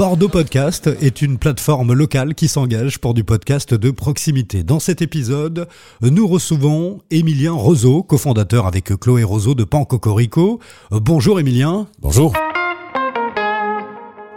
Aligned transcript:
Bordeaux 0.00 0.30
Podcast 0.30 0.88
est 1.02 1.20
une 1.20 1.36
plateforme 1.36 1.92
locale 1.92 2.34
qui 2.34 2.48
s'engage 2.48 2.98
pour 3.00 3.12
du 3.12 3.22
podcast 3.22 3.74
de 3.74 3.90
proximité. 3.90 4.62
Dans 4.62 4.80
cet 4.80 5.02
épisode, 5.02 5.68
nous 6.00 6.26
recevons 6.26 7.00
Émilien 7.10 7.52
Roseau, 7.52 8.02
cofondateur 8.02 8.66
avec 8.66 8.98
Chloé 8.98 9.24
Roseau 9.24 9.54
de 9.54 9.64
Pan 9.64 9.84
Cocorico. 9.84 10.58
Bonjour 10.90 11.38
Émilien. 11.38 11.86
Bonjour. 12.00 12.32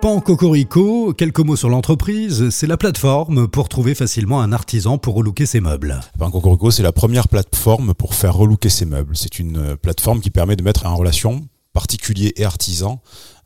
Pan 0.03 0.19
Cocorico, 0.19 1.13
quelques 1.13 1.39
mots 1.39 1.55
sur 1.55 1.69
l'entreprise, 1.69 2.49
c'est 2.49 2.67
la 2.67 2.75
plateforme 2.75 3.47
pour 3.47 3.69
trouver 3.69 3.95
facilement 3.95 4.41
un 4.41 4.51
artisan 4.51 4.97
pour 4.97 5.15
relooker 5.15 5.45
ses 5.45 5.61
meubles. 5.61 6.01
Pan 6.19 6.29
Cocorico, 6.29 6.71
c'est 6.71 6.83
la 6.83 6.91
première 6.91 7.29
plateforme 7.29 7.93
pour 7.93 8.13
faire 8.13 8.35
relooker 8.35 8.67
ses 8.67 8.83
meubles. 8.83 9.15
C'est 9.15 9.39
une 9.39 9.77
plateforme 9.77 10.19
qui 10.19 10.29
permet 10.29 10.57
de 10.57 10.61
mettre 10.61 10.85
en 10.85 10.97
relation 10.97 11.47
particuliers 12.03 12.33
et 12.35 12.43
artisans 12.43 12.97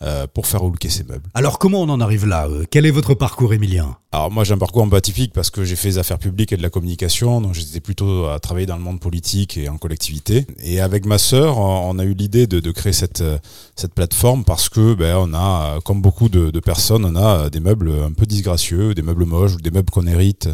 euh, 0.03 0.27
pour 0.31 0.45
faire 0.45 0.61
relooker 0.61 0.89
ses 0.89 1.03
meubles. 1.03 1.27
Alors 1.33 1.57
comment 1.57 1.81
on 1.81 1.89
en 1.89 1.99
arrive 1.99 2.27
là 2.27 2.47
euh, 2.47 2.65
Quel 2.69 2.85
est 2.85 2.91
votre 2.91 3.15
parcours, 3.15 3.51
Emilien 3.51 3.97
Alors 4.11 4.29
moi 4.29 4.43
j'ai 4.43 4.53
un 4.53 4.57
parcours 4.59 4.83
un 4.83 4.89
peu 4.89 4.95
atypique 4.95 5.33
parce 5.33 5.49
que 5.49 5.63
j'ai 5.63 5.75
fait 5.75 5.89
des 5.89 5.97
affaires 5.97 6.19
publiques 6.19 6.53
et 6.53 6.57
de 6.57 6.61
la 6.61 6.69
communication, 6.69 7.41
donc 7.41 7.55
j'étais 7.55 7.79
plutôt 7.79 8.27
à 8.27 8.39
travailler 8.39 8.67
dans 8.67 8.75
le 8.75 8.83
monde 8.83 8.99
politique 8.99 9.57
et 9.57 9.69
en 9.69 9.77
collectivité. 9.77 10.45
Et 10.63 10.81
avec 10.81 11.07
ma 11.07 11.17
sœur, 11.17 11.57
on 11.57 11.97
a 11.97 12.03
eu 12.03 12.13
l'idée 12.13 12.45
de, 12.45 12.59
de, 12.59 12.71
créer 12.71 12.93
cette 12.93 13.21
euh, 13.21 13.39
cette 13.75 13.95
plateforme 13.95 14.43
parce 14.43 14.69
que 14.69 14.93
ben 14.93 15.15
on 15.17 15.33
a, 15.33 15.79
comme 15.83 16.01
beaucoup 16.03 16.29
de, 16.29 16.51
de, 16.51 16.59
personnes, 16.59 17.03
on 17.03 17.15
a 17.15 17.49
des 17.49 17.59
meubles 17.59 17.91
un 18.05 18.11
peu 18.11 18.27
disgracieux, 18.27 18.93
des 18.93 19.01
meubles 19.01 19.25
moches 19.25 19.55
ou 19.55 19.61
des 19.61 19.71
meubles 19.71 19.89
qu'on 19.89 20.05
hérite 20.05 20.47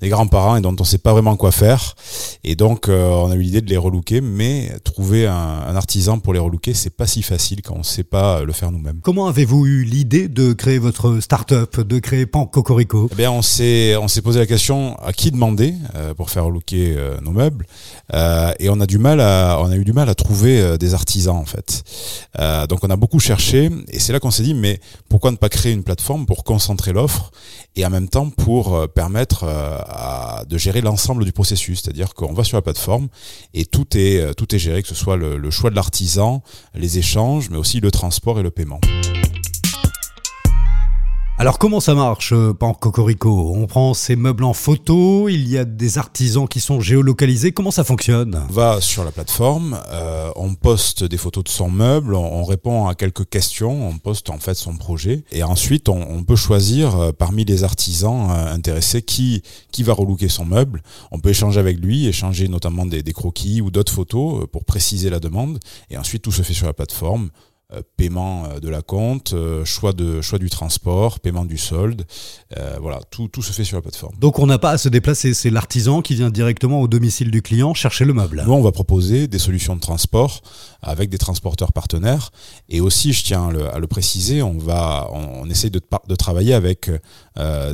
des 0.00 0.08
grands-parents 0.08 0.56
et 0.56 0.60
dont 0.60 0.74
on 0.78 0.84
sait 0.84 0.98
pas 0.98 1.12
vraiment 1.12 1.36
quoi 1.36 1.52
faire. 1.52 1.94
Et 2.42 2.56
donc 2.56 2.88
on 2.88 3.30
a 3.30 3.34
eu 3.36 3.42
l'idée 3.42 3.60
de 3.60 3.70
les 3.70 3.76
relooker, 3.76 4.20
mais 4.20 4.72
trouver 4.82 5.28
un, 5.28 5.34
un 5.34 5.76
artisan 5.76 6.18
pour 6.18 6.32
les 6.32 6.40
relooker, 6.40 6.74
c'est 6.74 6.96
pas 6.96 7.06
si 7.06 7.22
facile 7.22 7.47
quand 7.56 7.74
on 7.76 7.82
sait 7.82 8.04
pas 8.04 8.42
le 8.42 8.52
faire 8.52 8.70
nous-mêmes. 8.70 9.00
Comment 9.02 9.26
avez-vous 9.26 9.66
eu 9.66 9.84
l'idée 9.84 10.28
de 10.28 10.52
créer 10.52 10.78
votre 10.78 11.20
start-up, 11.20 11.80
de 11.80 11.98
créer 11.98 12.26
Pan 12.26 12.46
Cocorico 12.46 13.08
eh 13.10 13.14
bien, 13.14 13.30
on 13.30 13.42
s'est 13.42 13.96
on 13.96 14.08
s'est 14.08 14.22
posé 14.22 14.38
la 14.38 14.46
question 14.46 14.96
à 14.98 15.12
qui 15.12 15.30
demander 15.30 15.74
euh, 15.94 16.14
pour 16.14 16.30
faire 16.30 16.50
looker 16.50 16.94
euh, 16.96 17.20
nos 17.20 17.30
meubles, 17.32 17.66
euh, 18.14 18.52
et 18.58 18.68
on 18.68 18.80
a 18.80 18.86
du 18.86 18.98
mal 18.98 19.20
à 19.20 19.58
on 19.60 19.70
a 19.70 19.76
eu 19.76 19.84
du 19.84 19.92
mal 19.92 20.08
à 20.08 20.14
trouver 20.14 20.60
euh, 20.60 20.76
des 20.76 20.94
artisans 20.94 21.36
en 21.36 21.44
fait. 21.44 21.82
Euh, 22.38 22.66
donc 22.66 22.80
on 22.82 22.90
a 22.90 22.96
beaucoup 22.96 23.20
cherché, 23.20 23.70
et 23.88 23.98
c'est 23.98 24.12
là 24.12 24.20
qu'on 24.20 24.30
s'est 24.30 24.42
dit 24.42 24.54
mais 24.54 24.80
pourquoi 25.08 25.30
ne 25.30 25.36
pas 25.36 25.48
créer 25.48 25.72
une 25.72 25.84
plateforme 25.84 26.26
pour 26.26 26.44
concentrer 26.44 26.92
l'offre 26.92 27.30
et 27.76 27.86
en 27.86 27.90
même 27.90 28.08
temps 28.08 28.30
pour 28.30 28.88
permettre 28.88 29.44
à, 29.44 30.42
de 30.48 30.58
gérer 30.58 30.80
l'ensemble 30.80 31.24
du 31.24 31.32
processus, 31.32 31.82
c'est-à-dire 31.82 32.14
qu'on 32.14 32.32
va 32.32 32.42
sur 32.42 32.56
la 32.56 32.62
plateforme 32.62 33.08
et 33.54 33.64
tout 33.66 33.86
est 33.96 34.34
tout 34.34 34.52
est 34.54 34.58
géré, 34.58 34.82
que 34.82 34.88
ce 34.88 34.96
soit 34.96 35.16
le, 35.16 35.36
le 35.36 35.50
choix 35.50 35.70
de 35.70 35.76
l'artisan, 35.76 36.42
les 36.74 36.98
échanges, 36.98 37.37
mais 37.50 37.56
aussi 37.56 37.80
le 37.80 37.90
transport 37.90 38.40
et 38.40 38.42
le 38.42 38.50
paiement. 38.50 38.80
Alors 41.40 41.60
comment 41.60 41.78
ça 41.78 41.94
marche, 41.94 42.32
euh, 42.32 42.52
Pan 42.52 42.74
Cocorico 42.74 43.52
On 43.54 43.68
prend 43.68 43.94
ces 43.94 44.16
meubles 44.16 44.42
en 44.42 44.54
photo, 44.54 45.28
il 45.28 45.48
y 45.48 45.56
a 45.56 45.64
des 45.64 45.96
artisans 45.96 46.48
qui 46.48 46.58
sont 46.58 46.80
géolocalisés, 46.80 47.52
comment 47.52 47.70
ça 47.70 47.84
fonctionne? 47.84 48.44
On 48.50 48.52
va 48.52 48.80
sur 48.80 49.04
la 49.04 49.12
plateforme, 49.12 49.78
euh, 49.92 50.32
on 50.34 50.56
poste 50.56 51.04
des 51.04 51.16
photos 51.16 51.44
de 51.44 51.48
son 51.48 51.70
meuble, 51.70 52.16
on, 52.16 52.42
répond 52.42 52.88
à 52.88 52.96
quelques 52.96 53.28
questions, 53.28 53.88
on 53.88 53.98
poste 53.98 54.30
en 54.30 54.38
fait 54.38 54.54
son 54.54 54.76
projet, 54.76 55.22
et 55.30 55.44
ensuite 55.44 55.88
on, 55.88 56.24
peut 56.24 56.34
choisir 56.34 56.98
euh, 56.98 57.12
parmi 57.12 57.44
les 57.44 57.62
artisans 57.62 58.30
intéressés 58.30 59.02
qui, 59.02 59.44
qui 59.70 59.84
va 59.84 59.92
relooker 59.92 60.28
son 60.28 60.44
meuble. 60.44 60.82
On 61.12 61.20
peut 61.20 61.28
échanger 61.28 61.60
avec 61.60 61.78
lui, 61.78 62.08
échanger 62.08 62.48
notamment 62.48 62.84
des, 62.84 63.04
des 63.04 63.12
croquis 63.12 63.60
ou 63.60 63.70
d'autres 63.70 63.92
photos 63.92 64.44
pour 64.50 64.64
préciser 64.64 65.08
la 65.08 65.20
demande, 65.20 65.60
et 65.88 65.98
ensuite 65.98 66.22
tout 66.22 66.32
se 66.32 66.42
fait 66.42 66.52
sur 66.52 66.66
la 66.66 66.72
plateforme. 66.72 67.30
Euh, 67.74 67.82
paiement 67.98 68.46
euh, 68.46 68.60
de 68.60 68.70
la 68.70 68.80
compte, 68.80 69.34
euh, 69.34 69.62
choix 69.62 69.92
de 69.92 70.22
choix 70.22 70.38
du 70.38 70.48
transport, 70.48 71.20
paiement 71.20 71.44
du 71.44 71.58
solde, 71.58 72.06
voilà, 72.80 73.00
tout, 73.10 73.28
tout 73.28 73.42
se 73.42 73.52
fait 73.52 73.62
sur 73.62 73.76
la 73.76 73.82
plateforme. 73.82 74.14
Donc 74.18 74.38
on 74.38 74.46
n'a 74.46 74.58
pas 74.58 74.70
à 74.70 74.78
se 74.78 74.88
déplacer, 74.88 75.34
c'est 75.34 75.50
l'artisan 75.50 76.00
qui 76.00 76.14
vient 76.14 76.30
directement 76.30 76.80
au 76.80 76.88
domicile 76.88 77.30
du 77.30 77.42
client 77.42 77.74
chercher 77.74 78.06
le 78.06 78.14
meuble. 78.14 78.42
Nous 78.46 78.54
on 78.54 78.62
va 78.62 78.72
proposer 78.72 79.28
des 79.28 79.38
solutions 79.38 79.76
de 79.76 79.80
transport 79.80 80.40
avec 80.82 81.10
des 81.10 81.18
transporteurs 81.18 81.72
partenaires 81.72 82.30
et 82.68 82.80
aussi 82.80 83.12
je 83.12 83.24
tiens 83.24 83.48
à 83.48 83.78
le, 83.78 83.86
préciser, 83.86 84.42
on 84.42 84.58
va 84.58 85.08
on, 85.12 85.42
on 85.42 85.50
essaie 85.50 85.70
de, 85.70 85.80
de 86.08 86.14
travailler 86.14 86.54
avec 86.54 86.90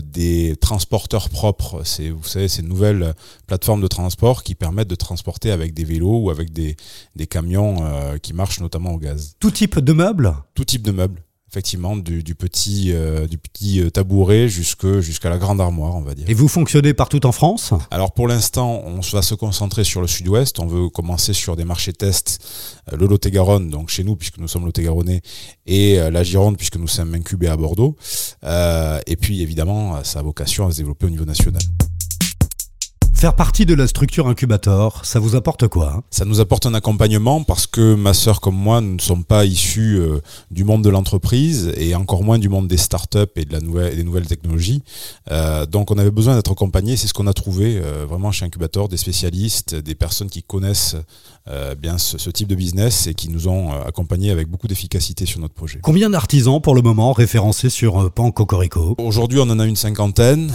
des 0.04 0.56
transporteurs 0.60 1.28
propres. 1.28 1.82
C'est 1.84 2.10
vous 2.10 2.24
savez 2.24 2.48
ces 2.48 2.62
nouvelles 2.62 3.14
plateformes 3.46 3.80
de 3.80 3.88
transport 3.88 4.42
qui 4.42 4.54
permettent 4.54 4.88
de 4.88 4.94
transporter 4.94 5.50
avec 5.50 5.74
des 5.74 5.84
vélos 5.84 6.24
ou 6.24 6.30
avec 6.30 6.52
des, 6.52 6.76
des 7.16 7.26
camions 7.26 7.76
qui 8.22 8.32
marchent 8.32 8.60
notamment 8.60 8.92
au 8.92 8.98
gaz. 8.98 9.36
Tout 9.40 9.50
type 9.50 9.78
de 9.78 9.92
meubles? 9.92 10.34
Tout 10.54 10.64
type 10.64 10.82
de 10.82 10.92
meubles 10.92 11.22
effectivement 11.54 11.96
du, 11.96 12.34
petit 12.34 12.90
euh, 12.92 13.28
du 13.28 13.38
petit 13.38 13.80
euh, 13.80 13.88
tabouret 13.88 14.48
jusque 14.48 14.98
jusqu'à 14.98 15.30
la 15.30 15.38
grande 15.38 15.60
armoire 15.60 15.94
on 15.94 16.00
va 16.00 16.14
dire. 16.14 16.28
Et 16.28 16.34
vous 16.34 16.48
fonctionnez 16.48 16.94
partout 16.94 17.24
en 17.26 17.30
France? 17.30 17.72
Alors 17.92 18.10
pour 18.12 18.26
l'instant 18.26 18.82
on 18.84 18.98
va 18.98 19.22
se 19.22 19.36
concentrer 19.36 19.84
sur 19.84 20.00
le 20.00 20.08
sud-ouest, 20.08 20.58
on 20.58 20.66
veut 20.66 20.88
commencer 20.88 21.32
sur 21.32 21.54
des 21.54 21.64
marchés 21.64 21.92
tests 21.92 22.44
euh, 22.92 22.96
le 22.96 23.06
Lot-et-Garonne 23.06 23.70
donc 23.70 23.88
chez 23.88 24.02
nous 24.02 24.16
puisque 24.16 24.38
nous 24.38 24.48
sommes 24.48 24.64
Lot-et-Garonnais 24.64 25.22
et 25.66 25.96
la 26.10 26.24
Gironde 26.24 26.56
puisque 26.56 26.76
nous 26.76 26.88
sommes 26.88 27.14
incubés 27.14 27.46
à 27.48 27.56
Bordeaux 27.56 27.96
et 28.42 29.16
puis 29.16 29.42
évidemment 29.42 30.02
ça 30.02 30.18
a 30.18 30.22
vocation 30.22 30.66
à 30.66 30.72
se 30.72 30.78
développer 30.78 31.06
au 31.06 31.10
niveau 31.10 31.24
national. 31.24 31.62
Faire 33.24 33.36
partie 33.36 33.64
de 33.64 33.72
la 33.72 33.86
structure 33.86 34.28
incubator, 34.28 35.02
ça 35.06 35.18
vous 35.18 35.34
apporte 35.34 35.66
quoi 35.66 35.94
hein? 35.96 36.02
Ça 36.10 36.26
nous 36.26 36.40
apporte 36.40 36.66
un 36.66 36.74
accompagnement 36.74 37.42
parce 37.42 37.66
que 37.66 37.94
ma 37.94 38.12
sœur 38.12 38.42
comme 38.42 38.54
moi, 38.54 38.82
nous 38.82 38.96
ne 38.96 39.00
sommes 39.00 39.24
pas 39.24 39.46
issus 39.46 39.96
euh, 39.98 40.20
du 40.50 40.62
monde 40.62 40.84
de 40.84 40.90
l'entreprise 40.90 41.72
et 41.78 41.94
encore 41.94 42.22
moins 42.22 42.38
du 42.38 42.50
monde 42.50 42.68
des 42.68 42.76
startups 42.76 43.20
et 43.36 43.46
de 43.46 43.52
la 43.54 43.60
nouvelle, 43.60 43.96
des 43.96 44.04
nouvelles 44.04 44.26
technologies. 44.26 44.82
Euh, 45.30 45.64
donc 45.64 45.90
on 45.90 45.96
avait 45.96 46.10
besoin 46.10 46.36
d'être 46.36 46.52
accompagné. 46.52 46.98
C'est 46.98 47.06
ce 47.06 47.14
qu'on 47.14 47.26
a 47.26 47.32
trouvé 47.32 47.80
euh, 47.82 48.04
vraiment 48.06 48.30
chez 48.30 48.44
Incubator, 48.44 48.90
des 48.90 48.98
spécialistes, 48.98 49.74
des 49.74 49.94
personnes 49.94 50.28
qui 50.28 50.42
connaissent 50.42 50.96
bien 51.78 51.98
ce, 51.98 52.16
ce, 52.16 52.30
type 52.30 52.48
de 52.48 52.54
business 52.54 53.06
et 53.06 53.12
qui 53.12 53.28
nous 53.28 53.48
ont 53.48 53.70
accompagnés 53.72 54.30
avec 54.30 54.48
beaucoup 54.48 54.66
d'efficacité 54.66 55.26
sur 55.26 55.40
notre 55.40 55.52
projet. 55.52 55.78
Combien 55.82 56.08
d'artisans 56.08 56.58
pour 56.58 56.74
le 56.74 56.80
moment 56.80 57.12
référencés 57.12 57.68
sur 57.68 58.10
Pan 58.12 58.30
Cocorico 58.30 58.94
Aujourd'hui 58.96 59.40
on 59.40 59.50
en 59.50 59.58
a 59.58 59.66
une 59.66 59.76
cinquantaine 59.76 60.50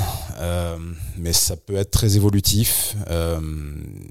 mais 1.17 1.33
ça 1.33 1.55
peut 1.55 1.75
être 1.75 1.91
très 1.91 2.15
évolutif 2.15 2.95
euh, 3.09 3.39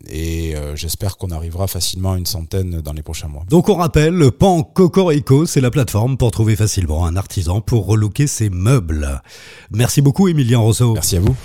et 0.08 0.54
euh, 0.56 0.76
j'espère 0.76 1.16
qu'on 1.16 1.30
arrivera 1.30 1.66
facilement 1.66 2.12
à 2.12 2.18
une 2.18 2.26
centaine 2.26 2.80
dans 2.80 2.92
les 2.92 3.02
prochains 3.02 3.28
mois. 3.28 3.44
Donc 3.48 3.68
on 3.68 3.76
rappelle, 3.76 4.30
Pan 4.32 4.62
Cocorico, 4.62 5.46
c'est 5.46 5.60
la 5.60 5.70
plateforme 5.70 6.16
pour 6.16 6.30
trouver 6.30 6.56
facilement 6.56 7.06
un 7.06 7.16
artisan 7.16 7.60
pour 7.60 7.86
relooker 7.86 8.26
ses 8.26 8.50
meubles. 8.50 9.22
Merci 9.70 10.02
beaucoup 10.02 10.28
Emilien 10.28 10.58
Rousseau. 10.58 10.94
Merci 10.94 11.16
à 11.16 11.20
vous. 11.20 11.36